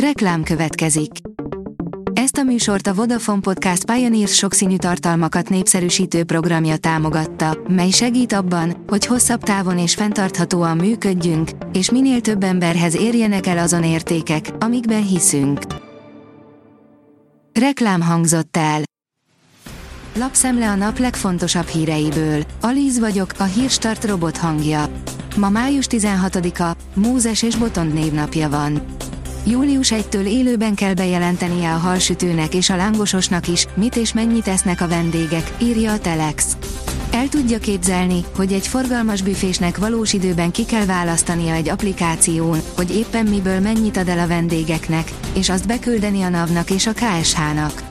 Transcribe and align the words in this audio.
Reklám 0.00 0.42
következik. 0.42 1.10
Ezt 2.12 2.36
a 2.36 2.42
műsort 2.42 2.86
a 2.86 2.94
Vodafone 2.94 3.40
Podcast 3.40 3.84
Pioneers 3.84 4.34
sokszínű 4.34 4.76
tartalmakat 4.76 5.48
népszerűsítő 5.48 6.24
programja 6.24 6.76
támogatta, 6.76 7.58
mely 7.68 7.90
segít 7.90 8.32
abban, 8.32 8.84
hogy 8.86 9.06
hosszabb 9.06 9.42
távon 9.42 9.78
és 9.78 9.94
fenntarthatóan 9.94 10.76
működjünk, 10.76 11.50
és 11.72 11.90
minél 11.90 12.20
több 12.20 12.42
emberhez 12.42 12.96
érjenek 12.96 13.46
el 13.46 13.58
azon 13.58 13.84
értékek, 13.84 14.50
amikben 14.58 15.06
hiszünk. 15.06 15.60
Reklám 17.52 18.02
hangzott 18.02 18.56
el. 18.56 18.80
Lapszemle 20.14 20.70
a 20.70 20.74
nap 20.74 20.98
legfontosabb 20.98 21.66
híreiből. 21.66 22.42
Alíz 22.60 22.98
vagyok, 22.98 23.30
a 23.38 23.44
hírstart 23.44 24.04
robot 24.04 24.36
hangja. 24.36 24.88
Ma 25.36 25.48
május 25.48 25.86
16-a, 25.90 26.76
Mózes 26.94 27.42
és 27.42 27.56
Botond 27.56 27.92
névnapja 27.92 28.48
van. 28.48 28.82
Július 29.48 29.92
1-től 29.94 30.26
élőben 30.26 30.74
kell 30.74 30.94
bejelentenie 30.94 31.72
a 31.72 31.76
halsütőnek 31.76 32.54
és 32.54 32.70
a 32.70 32.76
lángososnak 32.76 33.48
is, 33.48 33.66
mit 33.74 33.96
és 33.96 34.12
mennyit 34.12 34.48
esznek 34.48 34.80
a 34.80 34.88
vendégek, 34.88 35.52
írja 35.58 35.92
a 35.92 35.98
Telex. 35.98 36.56
El 37.10 37.28
tudja 37.28 37.58
képzelni, 37.58 38.24
hogy 38.36 38.52
egy 38.52 38.66
forgalmas 38.66 39.22
büfésnek 39.22 39.78
valós 39.78 40.12
időben 40.12 40.50
ki 40.50 40.64
kell 40.64 40.84
választania 40.84 41.54
egy 41.54 41.68
applikáción, 41.68 42.60
hogy 42.76 42.96
éppen 42.96 43.26
miből 43.26 43.60
mennyit 43.60 43.96
ad 43.96 44.08
el 44.08 44.18
a 44.18 44.26
vendégeknek, 44.26 45.12
és 45.34 45.48
azt 45.48 45.66
beküldeni 45.66 46.22
a 46.22 46.28
NAV-nak 46.28 46.70
és 46.70 46.86
a 46.86 46.92
KSH-nak. 46.92 47.82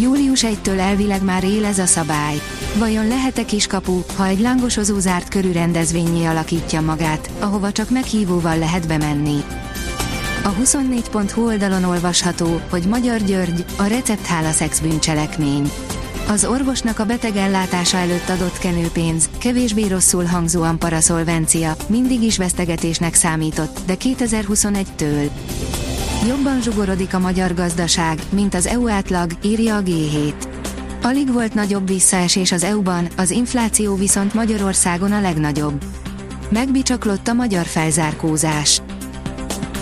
Július 0.00 0.44
1-től 0.46 0.78
elvileg 0.78 1.22
már 1.22 1.44
él 1.44 1.64
ez 1.64 1.78
a 1.78 1.86
szabály. 1.86 2.40
Vajon 2.78 3.08
lehet-e 3.08 3.44
kiskapu, 3.44 4.00
ha 4.16 4.26
egy 4.26 4.40
lángosozó 4.40 4.98
zárt 4.98 5.28
körű 5.28 5.52
rendezvényé 5.52 6.24
alakítja 6.24 6.80
magát, 6.80 7.30
ahova 7.38 7.72
csak 7.72 7.90
meghívóval 7.90 8.58
lehet 8.58 8.86
bemenni? 8.88 9.44
A 10.44 10.52
24.hu 10.52 11.46
oldalon 11.46 11.84
olvasható, 11.84 12.60
hogy 12.70 12.86
Magyar 12.86 13.20
György, 13.20 13.64
a 13.76 13.84
recepthála 13.84 14.50
szexbűncselekmény. 14.50 15.70
Az 16.28 16.44
orvosnak 16.44 16.98
a 16.98 17.04
beteg 17.04 17.36
ellátása 17.36 17.96
előtt 17.96 18.28
adott 18.28 18.58
kenőpénz, 18.58 19.28
kevésbé 19.38 19.86
rosszul 19.86 20.24
hangzóan 20.24 20.78
paraszolvencia, 20.78 21.76
mindig 21.88 22.22
is 22.22 22.38
vesztegetésnek 22.38 23.14
számított, 23.14 23.78
de 23.86 23.94
2021-től. 23.98 25.30
Jobban 26.28 26.62
zsugorodik 26.62 27.14
a 27.14 27.18
magyar 27.18 27.54
gazdaság, 27.54 28.18
mint 28.30 28.54
az 28.54 28.66
EU 28.66 28.88
átlag, 28.88 29.30
írja 29.42 29.76
a 29.76 29.82
G7. 29.82 30.34
Alig 31.02 31.32
volt 31.32 31.54
nagyobb 31.54 31.88
visszaesés 31.88 32.52
az 32.52 32.64
EU-ban, 32.64 33.08
az 33.16 33.30
infláció 33.30 33.94
viszont 33.94 34.34
Magyarországon 34.34 35.12
a 35.12 35.20
legnagyobb. 35.20 35.84
Megbicsaklott 36.48 37.28
a 37.28 37.32
magyar 37.32 37.66
felzárkózás. 37.66 38.80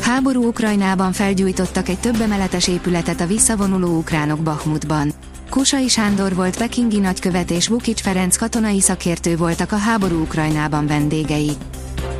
Háború 0.03 0.47
Ukrajnában 0.47 1.13
felgyújtottak 1.13 1.89
egy 1.89 1.99
többemeletes 1.99 2.69
épületet 2.69 3.21
a 3.21 3.27
visszavonuló 3.27 3.97
ukránok 3.97 4.41
Bahmutban. 4.41 5.13
Kusai 5.51 5.89
Sándor 5.89 6.35
volt 6.35 6.57
pekingi 6.57 6.99
nagykövet 6.99 7.51
és 7.51 7.69
Vukic 7.69 8.01
Ferenc 8.01 8.37
katonai 8.37 8.81
szakértő 8.81 9.37
voltak 9.37 9.73
a 9.73 9.77
háború 9.77 10.21
Ukrajnában 10.21 10.87
vendégei. 10.87 11.51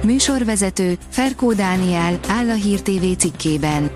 Műsorvezető, 0.05 0.97
Ferkó 1.09 1.53
Dániel, 1.53 2.19
áll 2.29 2.49
a 2.49 2.55
Hír 2.55 2.81
TV 2.81 3.05
cikkében. 3.19 3.91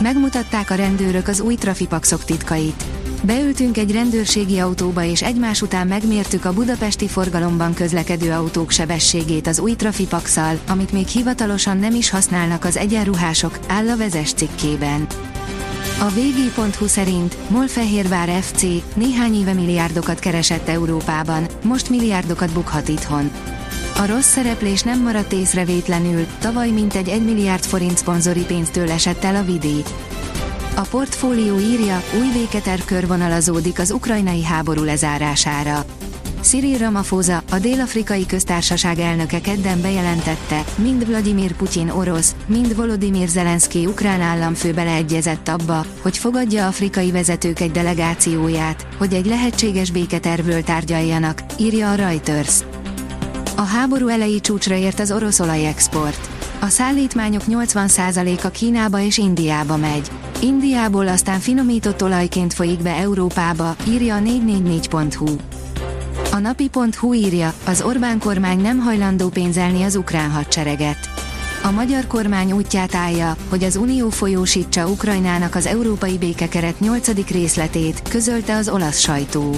Megmutatták 0.00 0.70
a 0.70 0.74
rendőrök 0.74 1.28
az 1.28 1.40
új 1.40 1.54
trafipaxok 1.54 2.24
titkait. 2.24 2.84
Beültünk 3.22 3.76
egy 3.76 3.92
rendőrségi 3.92 4.58
autóba 4.58 5.04
és 5.04 5.22
egymás 5.22 5.62
után 5.62 5.86
megmértük 5.86 6.44
a 6.44 6.52
budapesti 6.52 7.08
forgalomban 7.08 7.74
közlekedő 7.74 8.32
autók 8.32 8.70
sebességét 8.70 9.46
az 9.46 9.58
új 9.58 9.74
trafipaxal, 9.74 10.58
amit 10.68 10.92
még 10.92 11.06
hivatalosan 11.06 11.76
nem 11.76 11.94
is 11.94 12.10
használnak 12.10 12.64
az 12.64 12.76
egyenruhások, 12.76 13.58
áll 13.66 13.88
a 13.88 13.96
vezes 13.96 14.32
cikkében. 14.32 15.06
A 16.00 16.08
vg.hu 16.08 16.86
szerint 16.86 17.36
Molfehérvár 17.50 18.42
FC 18.42 18.62
néhány 18.94 19.34
éve 19.34 19.52
milliárdokat 19.52 20.18
keresett 20.18 20.68
Európában, 20.68 21.46
most 21.62 21.90
milliárdokat 21.90 22.52
bukhat 22.52 22.88
itthon. 22.88 23.30
A 23.96 24.06
rossz 24.06 24.28
szereplés 24.28 24.82
nem 24.82 25.02
maradt 25.02 25.32
észrevétlenül, 25.32 26.26
tavaly 26.40 26.70
mintegy 26.70 27.08
1 27.08 27.24
milliárd 27.24 27.64
forint 27.64 27.98
szponzori 27.98 28.44
pénztől 28.44 28.90
esett 28.90 29.24
el 29.24 29.36
a 29.36 29.44
Vidi. 29.44 29.82
A 30.78 30.86
portfólió 30.90 31.58
írja, 31.58 32.02
új 32.20 32.32
béketerv 32.32 32.80
körvonalazódik 32.80 33.78
az 33.78 33.90
ukrajnai 33.90 34.44
háború 34.44 34.82
lezárására. 34.82 35.84
Cyril 36.40 36.78
Ramaphosa, 36.78 37.42
a 37.50 37.58
Dél-Afrikai 37.58 38.26
Köztársaság 38.26 38.98
elnöke 38.98 39.40
kedden 39.40 39.80
bejelentette, 39.80 40.64
mind 40.76 41.06
Vladimir 41.06 41.52
Putyin 41.52 41.88
orosz, 41.88 42.34
mind 42.46 42.76
Volodymyr 42.76 43.28
Zelenszky 43.28 43.86
ukrán 43.86 44.20
államfő 44.20 44.72
beleegyezett 44.72 45.48
abba, 45.48 45.84
hogy 46.02 46.18
fogadja 46.18 46.66
afrikai 46.66 47.10
vezetők 47.10 47.60
egy 47.60 47.70
delegációját, 47.70 48.86
hogy 48.98 49.12
egy 49.12 49.26
lehetséges 49.26 49.90
béketervről 49.90 50.62
tárgyaljanak, 50.62 51.42
írja 51.56 51.90
a 51.90 51.94
Reuters. 51.94 52.60
A 53.56 53.62
háború 53.62 54.08
elejé 54.08 54.38
csúcsra 54.38 54.74
ért 54.74 55.00
az 55.00 55.12
orosz 55.12 55.40
olajexport. 55.40 56.37
A 56.60 56.68
szállítmányok 56.68 57.42
80%-a 57.48 58.48
Kínába 58.48 59.00
és 59.00 59.18
Indiába 59.18 59.76
megy. 59.76 60.10
Indiából 60.40 61.08
aztán 61.08 61.40
finomított 61.40 62.02
olajként 62.02 62.54
folyik 62.54 62.82
be 62.82 62.90
Európába, 62.90 63.76
írja 63.88 64.16
a 64.16 64.18
444.hu. 64.18 65.36
A 66.32 66.38
napi.hu 66.38 67.14
írja, 67.14 67.54
az 67.66 67.82
Orbán 67.82 68.18
kormány 68.18 68.60
nem 68.60 68.78
hajlandó 68.78 69.28
pénzelni 69.28 69.82
az 69.82 69.96
ukrán 69.96 70.30
hadsereget. 70.30 71.10
A 71.62 71.70
magyar 71.70 72.06
kormány 72.06 72.52
útját 72.52 72.94
állja, 72.94 73.36
hogy 73.48 73.64
az 73.64 73.76
Unió 73.76 74.10
folyósítsa 74.10 74.88
Ukrajnának 74.88 75.54
az 75.54 75.66
európai 75.66 76.18
békekeret 76.18 76.80
8. 76.80 77.30
részletét, 77.30 78.02
közölte 78.08 78.56
az 78.56 78.68
olasz 78.68 78.98
sajtó. 78.98 79.56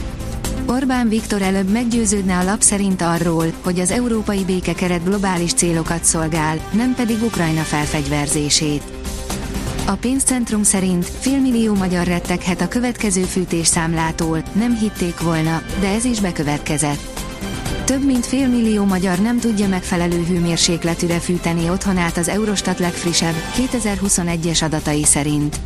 Orbán 0.71 1.09
Viktor 1.09 1.43
előbb 1.43 1.71
meggyőződne 1.71 2.39
a 2.39 2.45
lap 2.45 2.61
szerint 2.63 3.03
arról, 3.03 3.47
hogy 3.65 3.81
az 3.81 3.91
európai 3.91 4.45
békekeret 4.45 5.05
globális 5.05 5.53
célokat 5.53 6.05
szolgál, 6.05 6.59
nem 6.73 6.95
pedig 6.95 7.23
Ukrajna 7.23 7.61
felfegyverzését. 7.61 8.83
A 9.87 9.93
pénzcentrum 9.93 10.63
szerint 10.63 11.05
félmillió 11.05 11.75
magyar 11.75 12.07
retteghet 12.07 12.61
a 12.61 12.69
következő 12.69 13.23
fűtésszámlától, 13.23 14.43
nem 14.53 14.77
hitték 14.77 15.21
volna, 15.21 15.63
de 15.81 15.89
ez 15.89 16.05
is 16.05 16.21
bekövetkezett. 16.21 17.21
Több 17.85 18.05
mint 18.05 18.27
félmillió 18.27 18.85
magyar 18.85 19.19
nem 19.19 19.39
tudja 19.39 19.69
megfelelő 19.69 20.25
hőmérsékletűre 20.25 21.19
fűteni 21.19 21.71
otthonát 21.71 22.17
az 22.17 22.29
Eurostat 22.29 22.79
legfrissebb, 22.79 23.35
2021-es 23.57 24.65
adatai 24.65 25.05
szerint. 25.05 25.61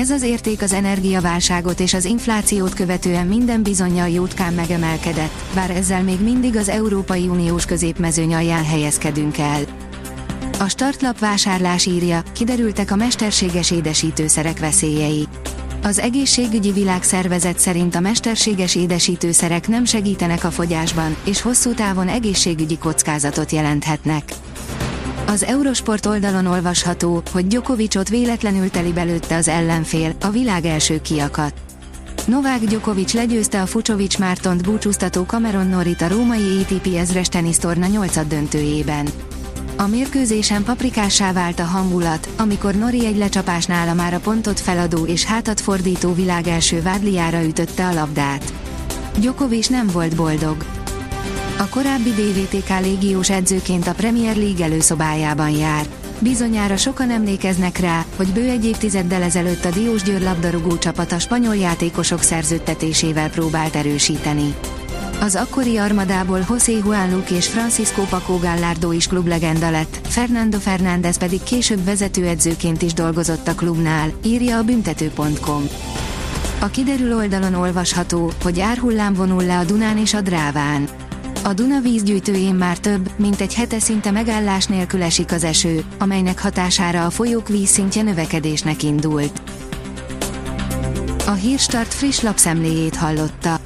Ez 0.00 0.10
az 0.10 0.22
érték 0.22 0.62
az 0.62 0.72
energiaválságot 0.72 1.80
és 1.80 1.94
az 1.94 2.04
inflációt 2.04 2.74
követően 2.74 3.26
minden 3.26 3.62
bizonyal 3.62 4.08
jótkán 4.08 4.52
megemelkedett, 4.52 5.32
bár 5.54 5.70
ezzel 5.70 6.02
még 6.02 6.20
mindig 6.20 6.56
az 6.56 6.68
Európai 6.68 7.28
Uniós 7.28 7.64
középmezőny 7.64 8.34
alján 8.34 8.64
helyezkedünk 8.64 9.38
el. 9.38 9.60
A 10.58 10.68
startlap 10.68 11.18
vásárlás 11.18 11.86
írja, 11.86 12.22
kiderültek 12.32 12.90
a 12.90 12.96
mesterséges 12.96 13.70
édesítőszerek 13.70 14.58
veszélyei. 14.58 15.26
Az 15.82 15.98
egészségügyi 15.98 16.72
világszervezet 16.72 17.58
szerint 17.58 17.94
a 17.94 18.00
mesterséges 18.00 18.74
édesítőszerek 18.74 19.68
nem 19.68 19.84
segítenek 19.84 20.44
a 20.44 20.50
fogyásban, 20.50 21.16
és 21.24 21.40
hosszú 21.40 21.74
távon 21.74 22.08
egészségügyi 22.08 22.78
kockázatot 22.78 23.52
jelenthetnek. 23.52 24.22
Az 25.30 25.44
Eurosport 25.44 26.06
oldalon 26.06 26.46
olvasható, 26.46 27.22
hogy 27.32 27.46
Gyokovicsot 27.46 28.08
véletlenül 28.08 28.70
telibelőtte 28.70 29.36
az 29.36 29.48
ellenfél, 29.48 30.12
a 30.20 30.28
világ 30.30 30.64
első 30.64 31.00
kiakat. 31.00 31.52
Novák 32.26 32.64
Gyokovics 32.64 33.12
legyőzte 33.12 33.62
a 33.62 33.66
Fucsovics 33.66 34.18
Mártont 34.18 34.62
búcsúztató 34.62 35.22
Cameron 35.22 35.66
Norit 35.66 36.02
a 36.02 36.08
római 36.08 36.58
ATP 36.60 36.86
ezres 36.96 37.28
tenisztorna 37.28 37.86
8 37.86 38.26
döntőjében. 38.26 39.06
A 39.76 39.86
mérkőzésen 39.86 40.64
paprikássá 40.64 41.32
vált 41.32 41.60
a 41.60 41.64
hangulat, 41.64 42.28
amikor 42.38 42.74
Nori 42.74 43.06
egy 43.06 43.16
lecsapásnál 43.16 43.88
a 43.88 43.94
már 43.94 44.14
a 44.14 44.20
pontot 44.20 44.60
feladó 44.60 45.06
és 45.06 45.24
hátat 45.24 45.60
fordító 45.60 46.14
világ 46.14 46.46
első 46.46 46.82
vádliára 46.82 47.44
ütötte 47.44 47.86
a 47.86 47.94
labdát. 47.94 48.52
Djokovic 49.18 49.68
nem 49.68 49.86
volt 49.86 50.16
boldog. 50.16 50.79
A 51.60 51.68
korábbi 51.68 52.10
DVTK 52.10 52.80
légiós 52.80 53.30
edzőként 53.30 53.86
a 53.86 53.94
Premier 53.94 54.36
League 54.36 54.64
előszobájában 54.64 55.50
jár. 55.50 55.86
Bizonyára 56.18 56.76
sokan 56.76 57.10
emlékeznek 57.10 57.78
rá, 57.78 58.04
hogy 58.16 58.26
bő 58.26 58.48
egy 58.48 58.64
évtizeddel 58.64 59.22
ezelőtt 59.22 59.64
a 59.64 59.70
Diós 59.70 60.02
Győr 60.02 60.20
labdarúgó 60.20 60.78
csapat 60.78 61.12
a 61.12 61.18
spanyol 61.18 61.56
játékosok 61.56 62.22
szerződtetésével 62.22 63.30
próbált 63.30 63.74
erősíteni. 63.74 64.54
Az 65.20 65.34
akkori 65.34 65.76
armadából 65.76 66.44
José 66.48 66.76
Juan 66.76 67.10
Luke 67.10 67.34
és 67.34 67.46
Francisco 67.46 68.02
Paco 68.02 68.38
Gallardo 68.38 68.92
is 68.92 69.06
klublegenda 69.06 69.70
lett, 69.70 70.00
Fernando 70.08 70.58
Fernández 70.58 71.18
pedig 71.18 71.42
később 71.42 71.84
vezetőedzőként 71.84 72.82
is 72.82 72.92
dolgozott 72.92 73.48
a 73.48 73.54
klubnál, 73.54 74.12
írja 74.24 74.56
a 74.56 74.62
büntető.com. 74.62 75.68
A 76.60 76.66
kiderül 76.66 77.16
oldalon 77.16 77.54
olvasható, 77.54 78.32
hogy 78.42 78.60
árhullám 78.60 79.14
vonul 79.14 79.44
le 79.44 79.58
a 79.58 79.64
Dunán 79.64 79.98
és 79.98 80.14
a 80.14 80.20
Dráván. 80.20 80.99
A 81.44 81.52
Duna 81.52 81.80
vízgyűjtőjén 81.80 82.54
már 82.54 82.78
több, 82.78 83.10
mint 83.16 83.40
egy 83.40 83.54
hete 83.54 83.78
szinte 83.78 84.10
megállás 84.10 84.66
nélkül 84.66 85.02
esik 85.02 85.32
az 85.32 85.44
eső, 85.44 85.84
amelynek 85.98 86.40
hatására 86.40 87.04
a 87.04 87.10
folyók 87.10 87.48
vízszintje 87.48 88.02
növekedésnek 88.02 88.82
indult. 88.82 89.42
A 91.26 91.30
Hírstart 91.30 91.94
friss 91.94 92.20
lapszemléjét 92.20 92.96
hallotta. 92.96 93.60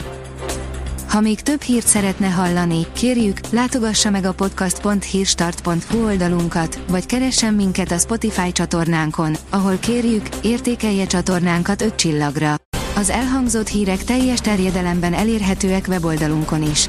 Ha 1.09 1.21
még 1.21 1.41
több 1.41 1.61
hírt 1.61 1.87
szeretne 1.87 2.27
hallani, 2.29 2.87
kérjük, 2.93 3.39
látogassa 3.51 4.11
meg 4.11 4.25
a 4.25 4.33
podcast.hírstart.hu 4.33 6.05
oldalunkat, 6.05 6.85
vagy 6.89 7.07
keressen 7.07 7.55
minket 7.55 7.91
a 7.91 7.99
Spotify 7.99 8.53
csatornánkon, 8.53 9.37
ahol 9.51 9.77
kérjük, 9.77 10.29
értékelje 10.43 11.07
csatornánkat 11.07 11.83
5 11.83 11.95
csillagra. 11.95 12.55
Az 12.97 13.11
elhangzott 13.11 13.69
hírek 13.69 14.05
teljes 14.05 14.39
terjedelemben 14.39 15.15
elérhetőek 15.15 15.85
weboldalunkon 15.89 16.63
is. 16.71 16.89